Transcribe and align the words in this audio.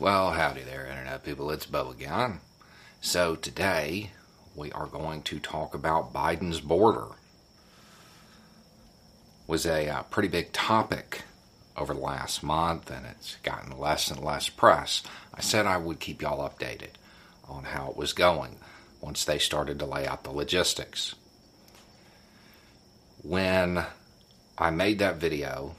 Well, 0.00 0.30
howdy 0.30 0.62
there, 0.62 0.86
Internet 0.86 1.24
people. 1.24 1.50
It's 1.50 1.66
Beau 1.66 1.90
again. 1.90 2.40
So, 3.02 3.36
today 3.36 4.12
we 4.56 4.72
are 4.72 4.86
going 4.86 5.20
to 5.24 5.38
talk 5.38 5.74
about 5.74 6.14
Biden's 6.14 6.62
border. 6.62 7.08
It 9.42 9.46
was 9.46 9.66
a 9.66 9.90
uh, 9.90 10.02
pretty 10.04 10.30
big 10.30 10.54
topic 10.54 11.24
over 11.76 11.92
the 11.92 12.00
last 12.00 12.42
month, 12.42 12.90
and 12.90 13.04
it's 13.04 13.36
gotten 13.42 13.78
less 13.78 14.10
and 14.10 14.24
less 14.24 14.48
press. 14.48 15.02
I 15.34 15.42
said 15.42 15.66
I 15.66 15.76
would 15.76 16.00
keep 16.00 16.22
y'all 16.22 16.48
updated 16.48 16.92
on 17.46 17.64
how 17.64 17.90
it 17.90 17.96
was 17.98 18.14
going 18.14 18.56
once 19.02 19.26
they 19.26 19.38
started 19.38 19.78
to 19.80 19.84
lay 19.84 20.06
out 20.06 20.24
the 20.24 20.30
logistics. 20.30 21.14
When 23.22 23.84
I 24.56 24.70
made 24.70 24.98
that 25.00 25.16
video 25.16 25.74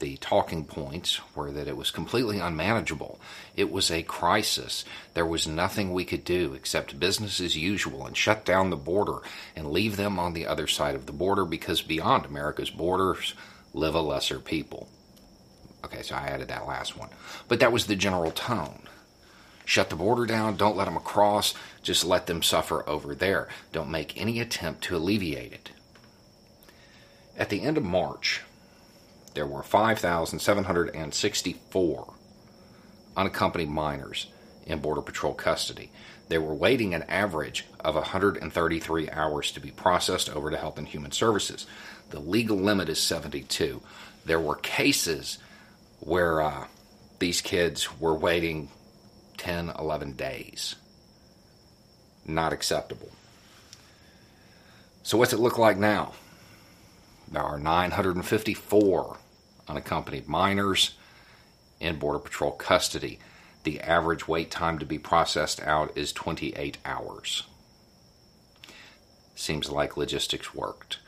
the 0.00 0.16
talking 0.16 0.64
points 0.64 1.20
were 1.34 1.50
that 1.52 1.68
it 1.68 1.76
was 1.76 1.90
completely 1.90 2.38
unmanageable. 2.38 3.20
It 3.54 3.70
was 3.70 3.90
a 3.90 4.02
crisis. 4.02 4.84
There 5.14 5.26
was 5.26 5.46
nothing 5.46 5.92
we 5.92 6.04
could 6.04 6.24
do 6.24 6.54
except 6.54 6.98
business 6.98 7.40
as 7.40 7.56
usual 7.56 8.06
and 8.06 8.16
shut 8.16 8.44
down 8.44 8.70
the 8.70 8.76
border 8.76 9.18
and 9.54 9.70
leave 9.70 9.96
them 9.96 10.18
on 10.18 10.32
the 10.32 10.46
other 10.46 10.66
side 10.66 10.94
of 10.94 11.06
the 11.06 11.12
border 11.12 11.44
because 11.44 11.82
beyond 11.82 12.24
America's 12.24 12.70
borders 12.70 13.34
live 13.72 13.94
a 13.94 14.00
lesser 14.00 14.40
people. 14.40 14.88
Okay, 15.84 16.02
so 16.02 16.14
I 16.14 16.26
added 16.26 16.48
that 16.48 16.66
last 16.66 16.96
one. 16.96 17.08
But 17.48 17.60
that 17.60 17.72
was 17.72 17.86
the 17.86 17.96
general 17.96 18.30
tone. 18.30 18.82
Shut 19.64 19.88
the 19.88 19.96
border 19.96 20.26
down, 20.26 20.56
don't 20.56 20.76
let 20.76 20.86
them 20.86 20.96
across, 20.96 21.54
just 21.82 22.04
let 22.04 22.26
them 22.26 22.42
suffer 22.42 22.88
over 22.88 23.14
there. 23.14 23.48
Don't 23.72 23.90
make 23.90 24.20
any 24.20 24.40
attempt 24.40 24.82
to 24.84 24.96
alleviate 24.96 25.52
it. 25.52 25.70
At 27.36 27.50
the 27.50 27.62
end 27.62 27.78
of 27.78 27.84
March, 27.84 28.42
there 29.40 29.46
were 29.46 29.62
5,764 29.62 32.14
unaccompanied 33.16 33.70
minors 33.70 34.26
in 34.66 34.80
Border 34.80 35.00
Patrol 35.00 35.32
custody. 35.32 35.90
They 36.28 36.36
were 36.36 36.52
waiting 36.52 36.92
an 36.92 37.04
average 37.04 37.64
of 37.82 37.94
133 37.94 39.08
hours 39.08 39.50
to 39.52 39.60
be 39.60 39.70
processed 39.70 40.28
over 40.28 40.50
to 40.50 40.58
Health 40.58 40.76
and 40.76 40.86
Human 40.86 41.10
Services. 41.10 41.66
The 42.10 42.20
legal 42.20 42.58
limit 42.58 42.90
is 42.90 43.00
72. 43.00 43.80
There 44.26 44.38
were 44.38 44.56
cases 44.56 45.38
where 46.00 46.42
uh, 46.42 46.66
these 47.18 47.40
kids 47.40 47.98
were 47.98 48.14
waiting 48.14 48.68
10, 49.38 49.70
11 49.70 50.12
days. 50.12 50.74
Not 52.26 52.52
acceptable. 52.52 53.08
So, 55.02 55.16
what's 55.16 55.32
it 55.32 55.40
look 55.40 55.56
like 55.56 55.78
now? 55.78 56.12
There 57.32 57.42
are 57.42 57.58
954 57.58 59.16
unaccompanied 59.70 60.28
minors 60.28 60.94
in 61.78 61.98
Border 61.98 62.18
Patrol 62.18 62.52
custody. 62.52 63.18
The 63.64 63.80
average 63.80 64.26
wait 64.26 64.50
time 64.50 64.78
to 64.78 64.86
be 64.86 64.98
processed 64.98 65.60
out 65.62 65.96
is 65.96 66.12
28 66.12 66.78
hours. 66.84 67.44
Seems 69.34 69.70
like 69.70 69.96
logistics 69.96 70.54
worked. 70.54 70.98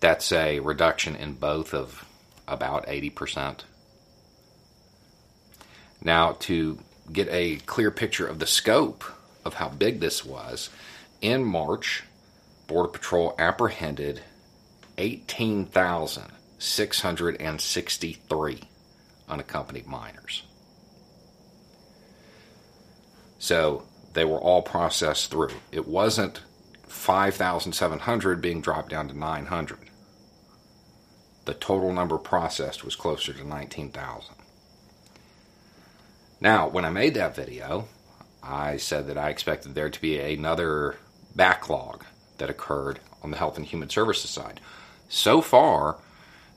That's 0.00 0.32
a 0.32 0.60
reduction 0.60 1.14
in 1.16 1.34
both 1.34 1.74
of 1.74 2.04
about 2.48 2.86
80%. 2.86 3.60
Now, 6.02 6.32
to 6.40 6.78
get 7.12 7.28
a 7.28 7.56
clear 7.66 7.90
picture 7.90 8.26
of 8.26 8.38
the 8.38 8.46
scope 8.46 9.04
of 9.44 9.54
how 9.54 9.68
big 9.68 10.00
this 10.00 10.24
was, 10.24 10.70
in 11.20 11.44
March, 11.44 12.02
Border 12.66 12.88
Patrol 12.88 13.34
apprehended 13.38 14.22
18,663 16.62 18.60
unaccompanied 19.28 19.86
minors. 19.86 20.44
So 23.40 23.82
they 24.12 24.24
were 24.24 24.38
all 24.38 24.62
processed 24.62 25.32
through. 25.32 25.50
It 25.72 25.88
wasn't 25.88 26.42
5,700 26.86 28.40
being 28.40 28.60
dropped 28.60 28.90
down 28.90 29.08
to 29.08 29.18
900. 29.18 29.78
The 31.46 31.54
total 31.54 31.92
number 31.92 32.16
processed 32.18 32.84
was 32.84 32.94
closer 32.94 33.32
to 33.32 33.44
19,000. 33.44 34.36
Now, 36.40 36.68
when 36.68 36.84
I 36.84 36.90
made 36.90 37.14
that 37.14 37.34
video, 37.34 37.88
I 38.40 38.76
said 38.76 39.08
that 39.08 39.18
I 39.18 39.30
expected 39.30 39.74
there 39.74 39.90
to 39.90 40.00
be 40.00 40.20
another 40.20 40.98
backlog 41.34 42.04
that 42.38 42.50
occurred 42.50 43.00
on 43.20 43.32
the 43.32 43.36
Health 43.36 43.56
and 43.56 43.66
Human 43.66 43.88
Services 43.88 44.30
side. 44.30 44.60
So 45.08 45.40
far, 45.40 45.98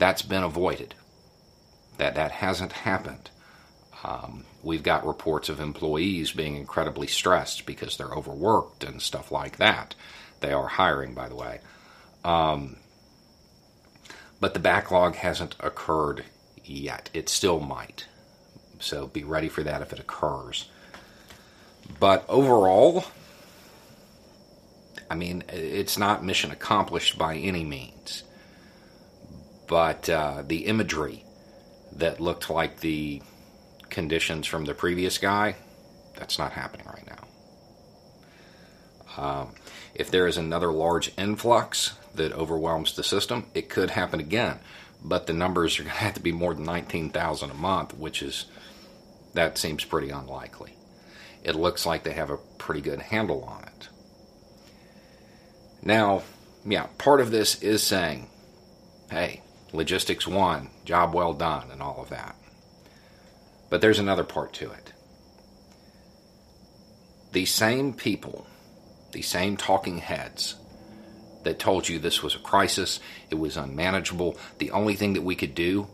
that's 0.00 0.22
been 0.22 0.42
avoided. 0.42 0.94
That 1.98 2.14
that 2.14 2.32
hasn't 2.32 2.72
happened. 2.72 3.30
Um, 4.02 4.44
we've 4.62 4.82
got 4.82 5.06
reports 5.06 5.48
of 5.48 5.60
employees 5.60 6.32
being 6.32 6.56
incredibly 6.56 7.06
stressed 7.06 7.66
because 7.66 7.96
they're 7.96 8.06
overworked 8.08 8.82
and 8.82 9.02
stuff 9.02 9.30
like 9.30 9.58
that. 9.58 9.94
They 10.40 10.52
are 10.52 10.66
hiring, 10.66 11.12
by 11.14 11.28
the 11.28 11.36
way. 11.36 11.60
Um, 12.24 12.76
but 14.40 14.54
the 14.54 14.60
backlog 14.60 15.16
hasn't 15.16 15.54
occurred 15.60 16.24
yet. 16.64 17.10
It 17.12 17.28
still 17.28 17.60
might. 17.60 18.06
So 18.78 19.06
be 19.06 19.22
ready 19.22 19.48
for 19.48 19.62
that 19.62 19.82
if 19.82 19.92
it 19.92 19.98
occurs. 19.98 20.68
But 21.98 22.24
overall, 22.28 23.04
I 25.10 25.14
mean, 25.14 25.44
it's 25.48 25.98
not 25.98 26.24
mission 26.24 26.50
accomplished 26.50 27.18
by 27.18 27.36
any 27.36 27.64
means. 27.64 28.24
But 29.70 30.10
uh, 30.10 30.42
the 30.44 30.66
imagery 30.66 31.24
that 31.92 32.20
looked 32.20 32.50
like 32.50 32.80
the 32.80 33.22
conditions 33.88 34.48
from 34.48 34.64
the 34.64 34.74
previous 34.74 35.16
guy, 35.16 35.54
that's 36.16 36.40
not 36.40 36.50
happening 36.50 36.86
right 36.86 37.06
now. 37.06 37.28
Um, 39.16 39.54
if 39.94 40.10
there 40.10 40.26
is 40.26 40.36
another 40.36 40.72
large 40.72 41.12
influx 41.16 41.94
that 42.16 42.32
overwhelms 42.32 42.96
the 42.96 43.04
system, 43.04 43.46
it 43.54 43.68
could 43.68 43.90
happen 43.90 44.18
again. 44.18 44.58
But 45.04 45.28
the 45.28 45.34
numbers 45.34 45.78
are 45.78 45.82
going 45.84 45.94
to 45.94 46.00
have 46.00 46.14
to 46.14 46.20
be 46.20 46.32
more 46.32 46.52
than 46.52 46.64
19,000 46.64 47.48
a 47.48 47.54
month, 47.54 47.94
which 47.94 48.22
is, 48.22 48.46
that 49.34 49.56
seems 49.56 49.84
pretty 49.84 50.10
unlikely. 50.10 50.74
It 51.44 51.54
looks 51.54 51.86
like 51.86 52.02
they 52.02 52.14
have 52.14 52.30
a 52.30 52.38
pretty 52.58 52.80
good 52.80 53.02
handle 53.02 53.44
on 53.44 53.62
it. 53.62 53.88
Now, 55.80 56.24
yeah, 56.66 56.88
part 56.98 57.20
of 57.20 57.30
this 57.30 57.62
is 57.62 57.84
saying, 57.84 58.28
hey, 59.12 59.42
logistics 59.72 60.26
won, 60.26 60.70
job 60.84 61.14
well 61.14 61.32
done, 61.32 61.70
and 61.70 61.82
all 61.82 62.02
of 62.02 62.10
that. 62.10 62.36
But 63.68 63.80
there's 63.80 63.98
another 63.98 64.24
part 64.24 64.52
to 64.54 64.70
it. 64.70 64.92
These 67.32 67.52
same 67.52 67.92
people, 67.92 68.46
these 69.12 69.28
same 69.28 69.56
talking 69.56 69.98
heads 69.98 70.56
that 71.44 71.58
told 71.58 71.88
you 71.88 71.98
this 71.98 72.22
was 72.22 72.34
a 72.34 72.40
crisis, 72.40 73.00
it 73.30 73.36
was 73.36 73.56
unmanageable, 73.56 74.36
the 74.58 74.72
only 74.72 74.96
thing 74.96 75.14
that 75.14 75.22
we 75.22 75.36
could 75.36 75.54
do 75.54 75.86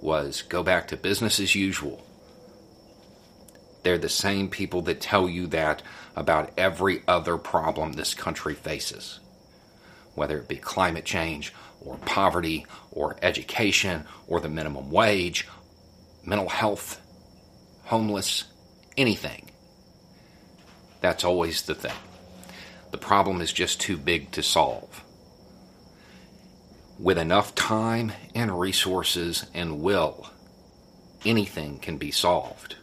was 0.00 0.42
go 0.42 0.62
back 0.62 0.88
to 0.88 0.96
business 0.96 1.38
as 1.38 1.54
usual. 1.54 2.04
They're 3.82 3.98
the 3.98 4.08
same 4.08 4.48
people 4.48 4.82
that 4.82 5.00
tell 5.00 5.28
you 5.28 5.46
that 5.48 5.82
about 6.16 6.50
every 6.56 7.02
other 7.06 7.36
problem 7.36 7.92
this 7.92 8.14
country 8.14 8.54
faces 8.54 9.20
whether 10.18 10.38
it 10.38 10.48
be 10.48 10.56
climate 10.56 11.04
change 11.04 11.52
or 11.80 11.96
poverty 11.98 12.66
or 12.90 13.16
education 13.22 14.04
or 14.26 14.40
the 14.40 14.48
minimum 14.48 14.90
wage, 14.90 15.46
mental 16.24 16.48
health, 16.48 17.00
homeless, 17.84 18.44
anything. 18.96 19.50
That's 21.00 21.24
always 21.24 21.62
the 21.62 21.74
thing. 21.74 21.94
The 22.90 22.98
problem 22.98 23.40
is 23.40 23.52
just 23.52 23.80
too 23.80 23.96
big 23.96 24.32
to 24.32 24.42
solve. 24.42 25.04
With 26.98 27.18
enough 27.18 27.54
time 27.54 28.12
and 28.34 28.58
resources 28.58 29.46
and 29.54 29.80
will, 29.80 30.30
anything 31.24 31.78
can 31.78 31.96
be 31.96 32.10
solved. 32.10 32.76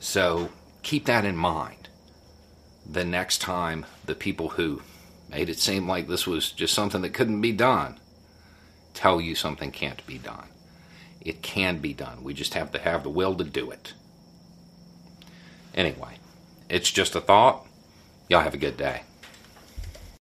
So 0.00 0.48
keep 0.82 1.04
that 1.06 1.24
in 1.24 1.36
mind 1.36 1.88
the 2.88 3.04
next 3.04 3.38
time 3.38 3.84
the 4.06 4.14
people 4.14 4.48
who 4.48 4.80
made 5.28 5.48
it 5.48 5.58
seem 5.58 5.88
like 5.88 6.08
this 6.08 6.26
was 6.26 6.50
just 6.50 6.74
something 6.74 7.02
that 7.02 7.14
couldn't 7.14 7.40
be 7.40 7.52
done, 7.52 7.98
tell 8.94 9.20
you 9.20 9.34
something 9.34 9.70
can't 9.70 10.04
be 10.06 10.18
done. 10.18 10.48
It 11.20 11.42
can 11.42 11.78
be 11.78 11.92
done. 11.92 12.22
We 12.22 12.34
just 12.34 12.54
have 12.54 12.72
to 12.72 12.78
have 12.78 13.02
the 13.02 13.10
will 13.10 13.34
to 13.34 13.44
do 13.44 13.70
it. 13.70 13.92
Anyway, 15.74 16.18
it's 16.68 16.90
just 16.90 17.14
a 17.14 17.20
thought. 17.20 17.66
Y'all 18.28 18.40
have 18.40 18.54
a 18.54 18.58
good 18.58 18.76
day. 18.76 19.02